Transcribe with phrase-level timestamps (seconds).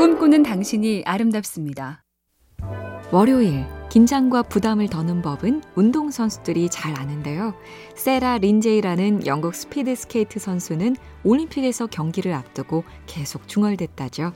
[0.00, 2.02] 꿈꾸는 당신이 아름답습니다.
[3.12, 7.52] 월요일 긴장과 부담을 더는 법은 운동선수들이 잘 아는데요.
[7.96, 14.32] 세라 린제이라는 영국 스피드 스케이트 선수는 올림픽에서 경기를 앞두고 계속 중얼댔다죠.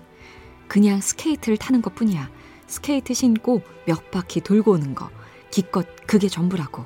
[0.69, 2.29] 그냥 스케이트를 타는 것 뿐이야.
[2.67, 5.09] 스케이트 신고 몇 바퀴 돌고 오는 거.
[5.51, 6.85] 기껏 그게 전부라고.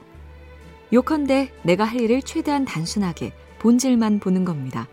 [0.92, 4.86] 요컨대 내가 할 일을 최대한 단순하게 본질만 보는 겁니다.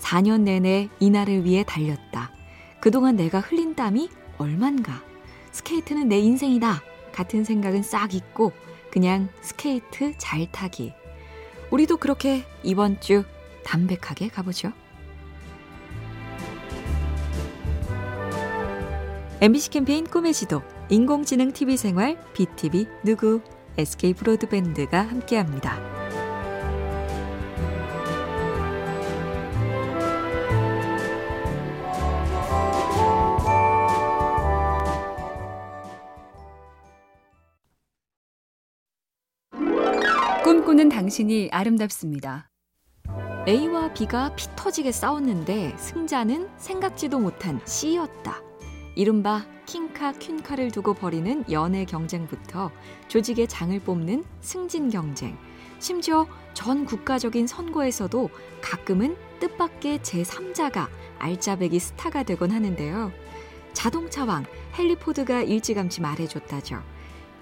[0.00, 2.39] 4년 내내 이날을 위해 달렸다.
[2.80, 4.08] 그동안 내가 흘린 땀이
[4.38, 5.02] 얼만가.
[5.52, 6.82] 스케이트는 내 인생이다.
[7.12, 8.52] 같은 생각은 싹 잊고
[8.90, 10.94] 그냥 스케이트 잘 타기.
[11.70, 13.24] 우리도 그렇게 이번 주
[13.64, 14.72] 담백하게 가보죠.
[19.42, 23.40] MBC 캠페인 꿈의 지도, 인공지능 TV 생활, BTV 누구,
[23.78, 25.99] SK 브로드밴드가 함께합니다.
[41.00, 42.50] 당신이 아름답습니다.
[43.48, 48.42] A와 B가 피 터지게 싸웠는데 승자는 생각지도 못한 C였다.
[48.96, 52.70] 이른바 킹카 퀸카를 두고 벌이는 연애 경쟁부터
[53.08, 55.38] 조직의 장을 뽑는 승진 경쟁,
[55.78, 58.28] 심지어 전 국가적인 선거에서도
[58.60, 60.86] 가끔은 뜻밖의 제3자가
[61.18, 63.10] 알짜배기 스타가 되곤 하는데요.
[63.72, 64.44] 자동차왕
[64.78, 66.82] 헨리 포드가 일찌감치 말해줬다죠.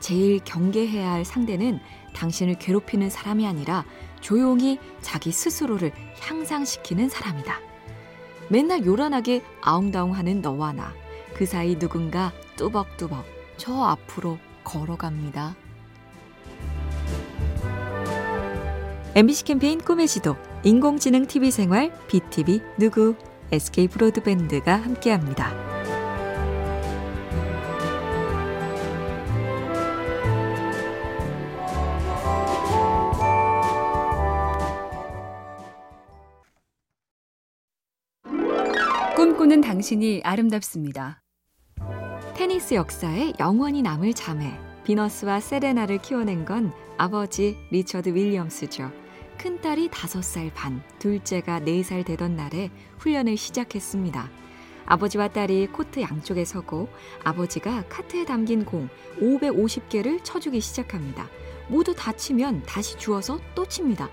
[0.00, 1.80] 제일 경계해야 할 상대는
[2.14, 3.84] 당신을 괴롭히는 사람이 아니라
[4.20, 7.60] 조용히 자기 스스로를 향상시키는 사람이다.
[8.48, 10.94] 맨날 요란하게 아웅다웅하는 너와 나.
[11.34, 13.24] 그 사이 누군가 뚜벅뚜벅
[13.56, 15.54] 저 앞으로 걸어갑니다.
[19.14, 23.16] MBC 캠페인 꿈의 지도, 인공지능 TV 생활, BTV 누구,
[23.50, 25.77] SK 브로드밴드가 함께합니다.
[39.38, 41.22] 꿈꾸는 당신이 아름답습니다.
[42.34, 48.90] 테니스 역사에 영원히 남을 자매, 비너스와 세레나를 키워낸 건 아버지 리처드 윌리엄스죠.
[49.38, 54.28] 큰딸이 5살 반, 둘째가 4살 되던 날에 훈련을 시작했습니다.
[54.86, 56.88] 아버지와 딸이 코트 양쪽에 서고
[57.22, 58.88] 아버지가 카트에 담긴 공
[59.20, 61.28] 550개를 쳐주기 시작합니다.
[61.68, 64.10] 모두 다 치면 다시 주워서 또 칩니다.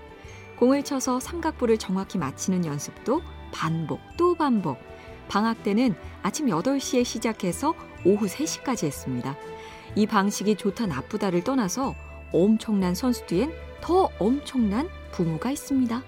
[0.60, 4.78] 공을 쳐서 삼각부를 정확히 맞히는 연습도 반복 또 반복.
[5.28, 9.36] 방학 때는 아침 8시에 시작해서 오후 3시까지 했습니다.
[9.94, 11.94] 이 방식이 좋다 나쁘다를 떠나서
[12.32, 16.02] 엄청난 선수 뒤엔 더 엄청난 부모가 있습니다.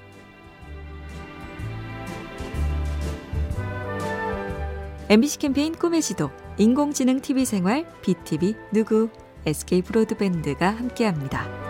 [5.10, 9.08] MBC 캠페인 꿈의 지도, 인공지능 TV 생활, BTV 누구,
[9.46, 11.67] SK 브로드밴드가 함께합니다.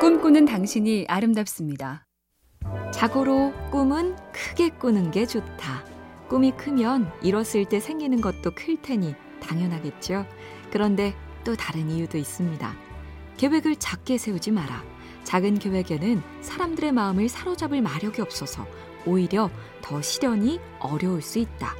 [0.00, 2.06] 꿈꾸는 당신이 아름답습니다.
[2.92, 5.84] 자고로 꿈은 크게 꾸는 게 좋다.
[6.28, 10.26] 꿈이 크면 이뤘을 때 생기는 것도 클 테니 당연하겠죠.
[10.70, 11.14] 그런데
[11.44, 12.76] 또 다른 이유도 있습니다.
[13.38, 14.84] 계획을 작게 세우지 마라.
[15.24, 18.66] 작은 계획에는 사람들의 마음을 사로잡을 마력이 없어서
[19.06, 21.74] 오히려 더 실현이 어려울 수 있다.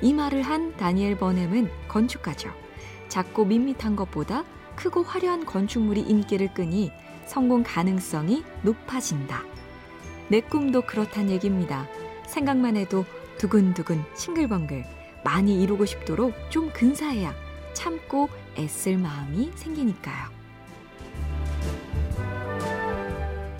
[0.00, 2.50] 이 말을 한 다니엘 버넴은 건축가죠.
[3.08, 6.90] 작고 밋밋한 것보다 크고 화려한 건축물이 인기를 끄니
[7.26, 9.42] 성공 가능성이 높아진다.
[10.28, 11.86] 내 꿈도 그렇단 얘기입니다.
[12.26, 13.04] 생각만 해도
[13.38, 14.84] 두근두근 싱글벙글
[15.24, 17.34] 많이 이루고 싶도록 좀 근사해야
[17.74, 20.30] 참고 애쓸 마음이 생기니까요.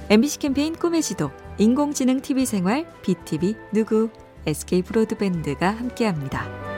[0.09, 4.11] MBC 캠페인 꿈의 지도, 인공지능 TV 생활, BTV 누구,
[4.47, 6.72] SK 브로드밴드가 함께합니다.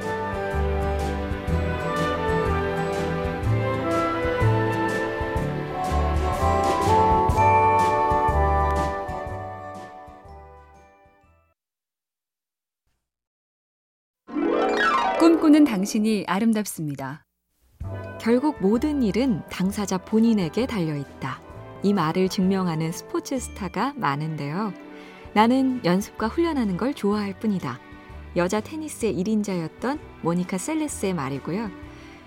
[15.75, 17.25] 당신이 아름답습니다.
[18.21, 21.43] 결국 모든 일은 당사자 본인에게 달려 있다.
[21.83, 24.73] 이 말을 증명하는 스포츠 스타가 많은데요.
[25.33, 27.81] 나는 연습과 훈련하는 걸 좋아할 뿐이다.
[28.37, 31.69] 여자 테니스의 1인자였던 모니카 셀레스의 말이고요.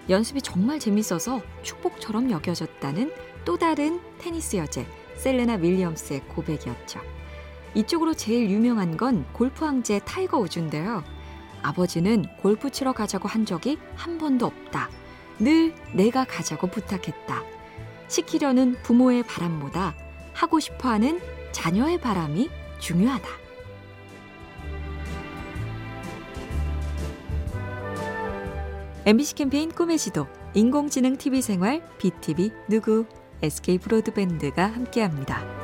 [0.10, 3.14] 연습이 정말 재밌어서 축복처럼 여겨졌다는
[3.46, 4.86] 또 다른 테니스 여제
[5.16, 7.00] 셀레나 윌리엄스의 고백이었죠.
[7.76, 11.02] 이쪽으로 제일 유명한 건 골프 황제 타이거 우즈인데요.
[11.62, 14.90] 아버지는 골프 치러 가자고 한 적이 한 번도 없다.
[15.40, 17.44] 늘 내가 가자고 부탁했다.
[18.08, 19.96] 시키려는 부모의 바람보다
[20.34, 21.20] 하고 싶어 하는
[21.52, 22.50] 자녀의 바람이
[22.80, 23.28] 중요하다.
[29.06, 33.06] MBC 캠페인 꿈의 지도, 인공지능 TV 생활, BTV 누구,
[33.42, 35.57] SK 브로드밴드가 함께합니다.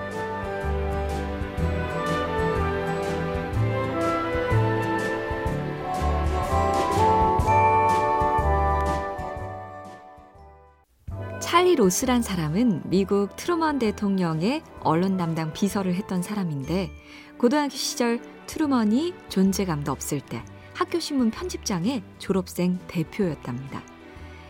[11.54, 16.90] 찰리 로스란 사람은 미국 트루먼 대통령의 언론 담당 비서를 했던 사람인데
[17.38, 23.84] 고등학교 시절 트루먼이 존재감도 없을 때 학교 신문 편집장에 졸업생 대표였답니다.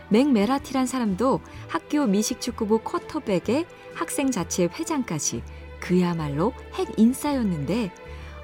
[0.08, 5.44] 맥 메라티란 사람도 학교 미식축구부 쿼터백에 학생 자치 회장까지
[5.82, 7.92] 그야말로 핵 인싸였는데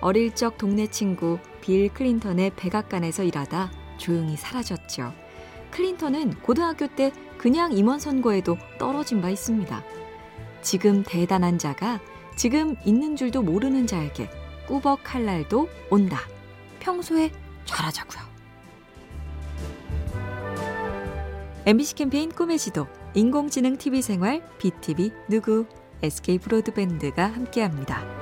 [0.02, 5.29] 어릴 적 동네 친구 빌 클린턴의 백악관에서 일하다 조용히 사라졌죠.
[5.72, 9.84] 클린턴은 고등학교 때 그냥 임원 선거에도 떨어진 바 있습니다.
[10.62, 12.00] 지금 대단한 자가
[12.36, 14.30] 지금 있는 줄도 모르는 자에게
[14.68, 16.20] 꾸벅할 날도 온다.
[16.80, 17.32] 평소에
[17.66, 18.30] 잘하자고요.
[21.66, 25.66] MBC 캠페인 꿈의 지도, 인공지능 TV 생활, BTV 누구,
[26.02, 28.19] SK 브로드밴드가 함께합니다.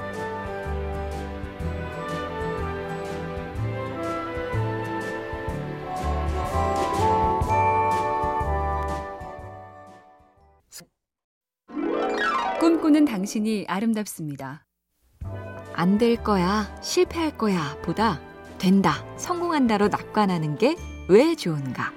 [12.97, 14.65] 꿈꾸는 당신이 아름답습니다.
[15.73, 18.19] 안 될 거야, 실패할 거야 보다
[18.57, 20.75] 된다, 성공한다로 낙관하는 게
[21.07, 21.93] 왜 좋은가?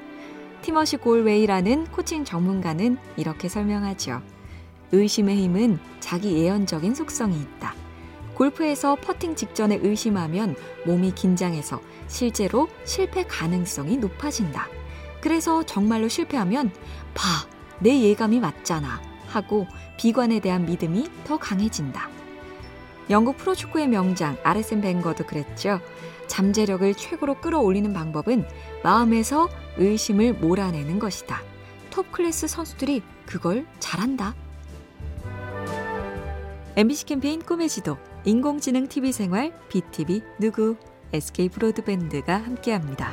[0.62, 4.20] 티머시 골웨이라는 코칭 전문가는 이렇게 설명하죠.
[4.92, 7.74] 의심의 힘은 자기 예언적인 속성이 있다.
[8.34, 10.54] 골프에서 퍼팅 직전에 의심하면
[10.86, 14.68] 몸이 긴장해서 실제로 실패 가능성이 높아진다.
[15.22, 16.70] 그래서 정말로 실패하면
[17.14, 17.24] 봐,
[17.80, 19.09] 내 예감이 맞잖아.
[19.30, 19.66] 하고
[19.96, 22.08] 비관에 대한 믿음이 더 강해진다.
[23.08, 25.80] 영국 프로축구의 명장 아르센 벵거도 그랬죠.
[26.28, 28.46] 잠재력을 최고로 끌어올리는 방법은
[28.84, 29.48] 마음에서
[29.78, 31.42] 의심을 몰아내는 것이다.
[31.90, 34.34] 톱 클래스 선수들이 그걸 잘한다.
[36.76, 40.76] MBC 캠페인 꿈의 지도, 인공지능 TV 생활, BTV 누구,
[41.12, 43.12] SK 브로드밴드가 함께합니다.